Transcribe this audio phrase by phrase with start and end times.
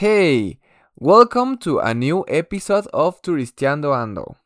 [0.00, 0.58] Hey,
[0.96, 4.36] welcome to a new episode of Turisteando Ando.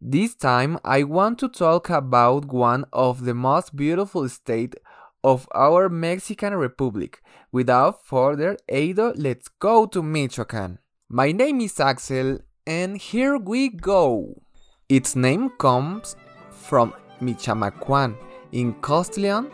[0.00, 4.78] This time I want to talk about one of the most beautiful states
[5.22, 7.20] of our Mexican Republic.
[7.52, 10.78] Without further ado, let's go to Michoacan.
[11.10, 14.40] My name is Axel and here we go.
[14.88, 16.16] Its name comes
[16.50, 18.16] from Michamacuan
[18.52, 19.50] in Castilian,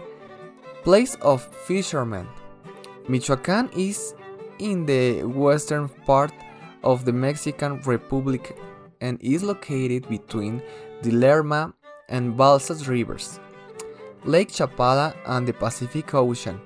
[0.85, 2.29] place of fishermen.
[3.09, 4.15] Michoacan is
[4.59, 6.33] in the western part
[6.83, 8.57] of the Mexican Republic
[9.01, 10.63] and is located between
[11.03, 11.75] the Lerma
[12.09, 13.39] and Balsas rivers,
[14.25, 16.61] Lake Chapala, and the Pacific Ocean.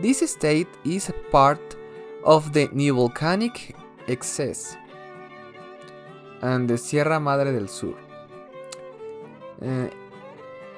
[0.00, 1.76] This state is a part
[2.24, 3.74] of the Neovolcanic
[4.08, 4.76] Axis
[6.42, 7.94] and the Sierra Madre del Sur.
[9.62, 9.88] Uh,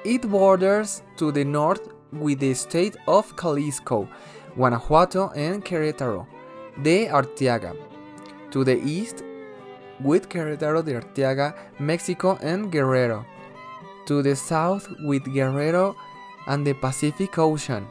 [0.05, 4.07] it borders to the north with the state of Jalisco,
[4.55, 6.27] Guanajuato, and Querétaro
[6.81, 7.75] de Arteaga.
[8.51, 9.23] To the east
[9.99, 13.25] with Querétaro de Arteaga, Mexico, and Guerrero.
[14.05, 15.95] To the south with Guerrero
[16.47, 17.87] and the Pacific Ocean.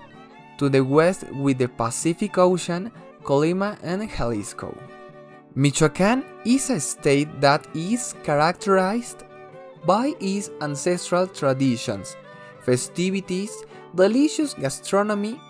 [0.59, 2.91] To the west with the Pacific Ocean,
[3.23, 4.77] Colima, and Jalisco.
[5.57, 9.25] Michoacán is a state that is characterized
[9.87, 12.17] by its ancestral traditions,
[12.63, 15.41] festivities, delicious gastronomy,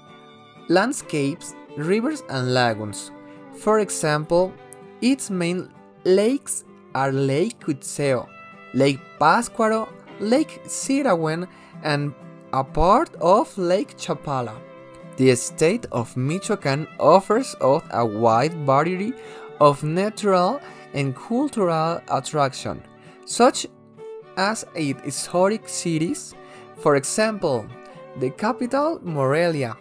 [0.69, 3.11] landscapes, rivers, and lagoons.
[3.59, 4.53] For example,
[5.01, 5.71] its main
[6.05, 8.29] lakes are Lake Cuitzeo,
[8.75, 9.89] Lake Pátzcuaro,
[10.21, 11.49] Lake Zirahuén,
[11.83, 12.15] and
[12.53, 14.57] a part of Lake Chapala.
[15.17, 19.15] The state of Michoacán offers us a wide variety
[19.61, 20.61] of natural
[20.93, 22.83] and cultural attraction,
[23.25, 23.67] such
[24.37, 26.35] as its historic cities,
[26.77, 27.67] for example,
[28.21, 29.77] the capital Morelia,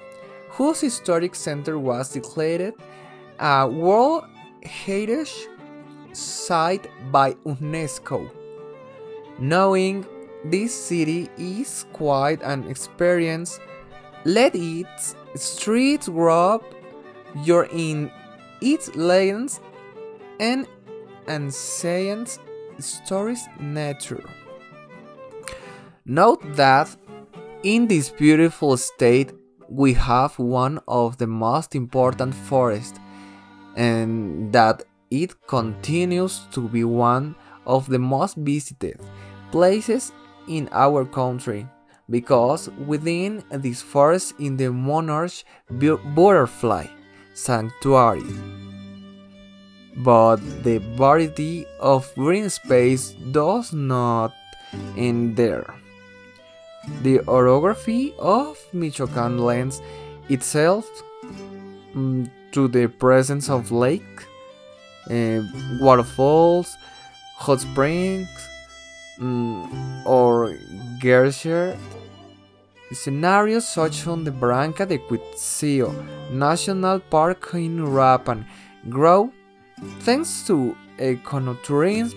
[0.51, 2.73] whose historic center was declared
[3.39, 4.25] a World
[4.63, 5.47] Heritage
[6.13, 8.29] Site by UNESCO.
[9.39, 10.05] Knowing
[10.45, 13.59] this city is quite an experience,
[14.23, 16.63] let its streets grow
[17.43, 18.09] you're in
[18.61, 19.59] its legends
[20.39, 20.67] and
[21.27, 22.39] ancient
[22.79, 24.23] stories nature.
[26.05, 26.95] Note that
[27.63, 29.33] in this beautiful state
[29.67, 32.99] we have one of the most important forests
[33.75, 38.99] and that it continues to be one of the most visited
[39.51, 40.11] places
[40.47, 41.67] in our country
[42.09, 46.85] because within this forest in the monarch butterfly
[47.33, 48.23] sanctuary.
[49.97, 54.33] But the variety of green space does not
[54.97, 55.73] end there.
[57.01, 59.81] The orography of Michoacán lands
[60.29, 60.85] itself
[61.95, 64.25] mm, to the presence of lake,
[65.11, 65.41] uh,
[65.81, 66.77] waterfalls,
[67.35, 68.29] hot springs,
[69.19, 70.57] um, or
[71.01, 71.77] glacier
[72.93, 75.91] scenarios such on the Barranca de Cuitzeo
[76.31, 78.45] National Park in Uruapan
[78.89, 79.31] grow
[79.99, 82.15] thanks to ecotourism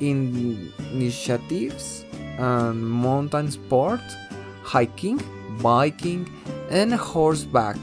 [0.00, 2.04] initiatives
[2.38, 4.14] and mountain sports,
[4.62, 5.20] hiking,
[5.60, 6.30] biking,
[6.70, 7.76] and horseback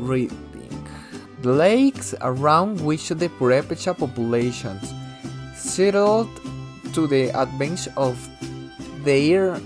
[0.00, 0.49] riding.
[1.42, 4.92] The lakes around which the Purepecha populations
[5.56, 6.28] settled
[6.92, 8.16] to the advantage of
[9.04, 9.58] their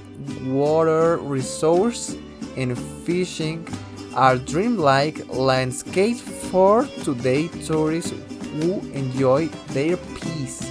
[0.45, 2.17] water resource
[2.57, 3.67] and fishing
[4.15, 6.21] are dreamlike landscapes
[6.51, 8.15] for today tourists
[8.55, 10.71] who enjoy their peace.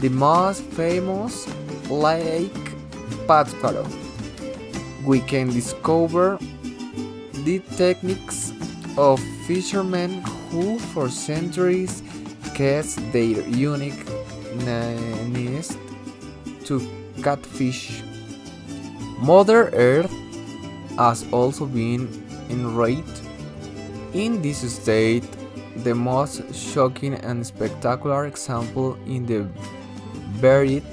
[0.00, 1.46] The most famous
[1.88, 2.74] Lake
[3.28, 3.86] Pátzcuaro.
[5.04, 6.38] We can discover
[7.44, 8.52] the techniques
[9.00, 9.18] of
[9.48, 10.20] fishermen
[10.52, 12.02] who for centuries
[12.52, 14.04] cast their unique
[14.60, 15.78] nest
[16.68, 16.84] to
[17.24, 18.02] catfish.
[19.24, 20.12] Mother Earth
[20.98, 22.12] has also been
[22.50, 23.24] enraged
[24.12, 25.24] in this state
[25.80, 29.48] the most shocking and spectacular example in the
[30.44, 30.84] buried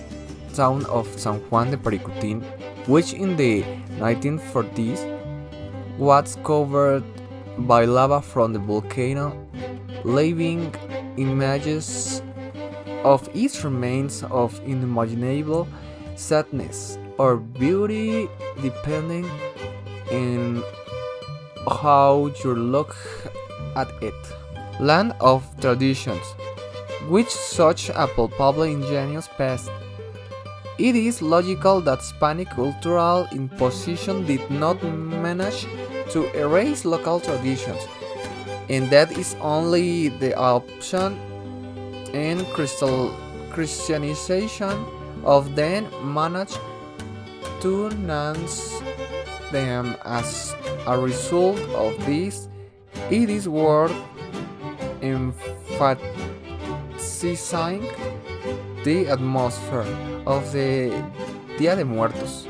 [0.56, 2.40] town of San Juan de Paricutin,
[2.88, 3.64] which in the
[4.00, 5.04] 1940s
[5.98, 7.04] was covered
[7.60, 9.36] by lava from the volcano,
[10.04, 10.74] leaving
[11.18, 12.22] images
[13.04, 15.68] of its remains of unimaginable
[16.16, 18.28] sadness or beauty
[18.62, 19.26] depending
[20.12, 20.64] on
[21.82, 22.96] how you look
[23.76, 24.14] at it.
[24.80, 26.24] Land of traditions,
[27.10, 29.70] which such a palpably ingenious past.
[30.78, 35.66] It is logical that Spanish cultural imposition did not manage
[36.12, 37.82] to erase local traditions.
[38.70, 41.18] and that is only the option
[42.14, 43.16] in crystal
[43.52, 44.86] Christianization
[45.24, 46.60] of them managed
[47.62, 48.82] to nounce
[49.52, 50.54] them as
[50.86, 52.50] a result of this.
[53.10, 53.96] It is worth
[55.02, 55.98] emphasizing
[58.84, 59.88] the atmosphere
[60.26, 60.92] of the
[61.58, 62.48] Dia de Muertos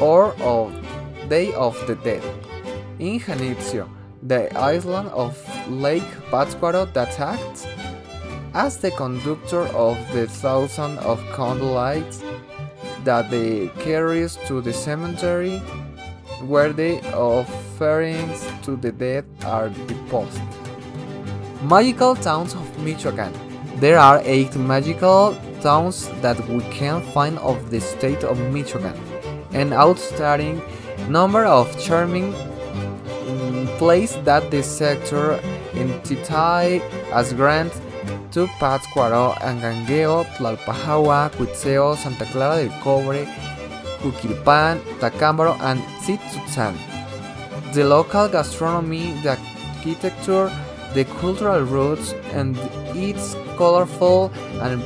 [0.00, 0.72] or of
[1.28, 2.22] Day of the Dead
[2.98, 3.88] in Janitzio,
[4.22, 5.36] the island of
[5.68, 7.66] Lake Pátzcuaro that acts
[8.54, 12.22] as the conductor of the thousand of candlelights
[13.04, 15.58] that they carries to the cemetery
[16.46, 20.46] where the offerings to the dead are deposited.
[21.62, 23.32] Magical towns of Michoacán.
[23.80, 28.96] There are eight magical towns that we can find of the state of Michoacán,
[29.52, 30.62] an outstanding
[31.08, 32.34] number of charming
[33.78, 35.40] places that the sector
[35.74, 36.78] identify
[37.12, 37.70] as grand
[38.32, 43.26] to Pátzcuaro, Angangueo, Tlalpujahua, Cuitzeo, Santa Clara del Cobre,
[44.02, 46.74] Jiquilpan, Tacámbaro, and Tzintzuntzan.
[47.72, 49.38] The local gastronomy, the
[49.76, 50.50] architecture,
[50.94, 52.56] the cultural roots, and
[52.94, 54.30] its colorful
[54.60, 54.82] and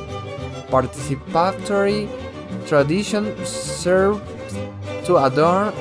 [0.70, 2.08] participatory
[2.66, 4.20] tradition serve
[5.04, 5.72] to adorn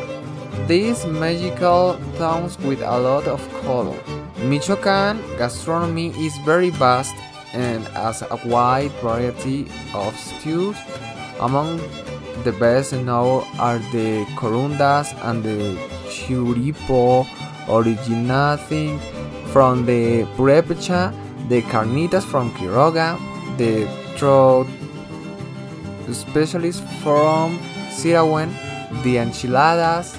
[0.68, 3.98] these magical towns with a lot of color.
[4.38, 7.16] Michoacán gastronomy is very vast
[7.54, 10.78] and has a wide variety of stews.
[11.40, 11.78] Among
[12.44, 15.78] the best known are the corundas and the
[16.08, 17.26] churipo,
[17.68, 19.00] originating
[19.52, 21.14] from the purepecha,
[21.50, 23.18] the carnitas from Quiroga,
[23.58, 24.68] the trout
[26.12, 27.60] specialists from
[27.92, 28.50] Zirahuén,
[29.04, 30.16] the enchiladas,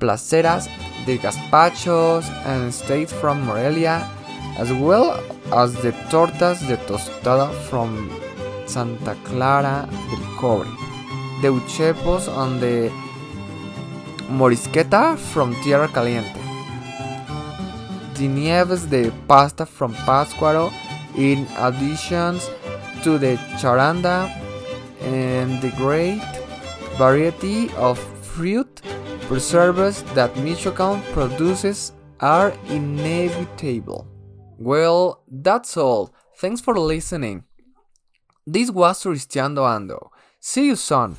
[0.00, 0.68] placeras,
[1.06, 4.08] the gazpachos, and steaks from Morelia,
[4.58, 8.10] as well as the tortas de tostada from
[8.66, 10.68] Santa Clara del Cobre,
[11.42, 12.90] the uchepos and the
[14.28, 16.40] morisqueta from Tierra Caliente,
[18.14, 20.72] the nieves de pasta from Pátzcuaro,
[21.16, 22.38] in addition
[23.02, 24.28] to the charanda
[25.02, 26.22] and the great
[26.96, 28.69] variety of fruit
[29.30, 34.04] preserves that Michoacán produces are inevitable.
[34.58, 36.12] Well, that's all.
[36.38, 37.44] Thanks for listening.
[38.44, 40.08] This was Turisteando Ando.
[40.40, 41.14] See you soon.